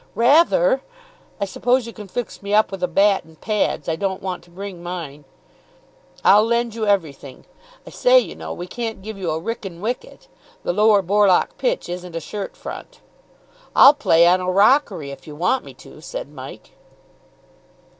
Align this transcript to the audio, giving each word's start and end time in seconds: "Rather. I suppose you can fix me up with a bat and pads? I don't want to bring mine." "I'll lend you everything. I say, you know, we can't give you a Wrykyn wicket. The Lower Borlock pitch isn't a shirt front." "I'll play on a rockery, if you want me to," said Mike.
"Rather. 0.15 0.81
I 1.39 1.45
suppose 1.45 1.85
you 1.85 1.93
can 1.93 2.07
fix 2.07 2.41
me 2.41 2.55
up 2.55 2.71
with 2.71 2.81
a 2.81 2.87
bat 2.87 3.23
and 3.23 3.39
pads? 3.39 3.87
I 3.87 3.95
don't 3.95 4.19
want 4.19 4.43
to 4.45 4.49
bring 4.49 4.81
mine." 4.81 5.25
"I'll 6.25 6.43
lend 6.43 6.73
you 6.73 6.87
everything. 6.87 7.45
I 7.85 7.91
say, 7.91 8.17
you 8.19 8.33
know, 8.33 8.51
we 8.51 8.65
can't 8.65 9.03
give 9.03 9.15
you 9.19 9.29
a 9.29 9.39
Wrykyn 9.39 9.79
wicket. 9.79 10.27
The 10.63 10.73
Lower 10.73 11.03
Borlock 11.03 11.55
pitch 11.59 11.87
isn't 11.87 12.15
a 12.15 12.19
shirt 12.19 12.57
front." 12.57 12.99
"I'll 13.75 13.93
play 13.93 14.25
on 14.25 14.41
a 14.41 14.49
rockery, 14.49 15.11
if 15.11 15.27
you 15.27 15.35
want 15.35 15.63
me 15.63 15.75
to," 15.75 16.01
said 16.01 16.33
Mike. 16.33 16.71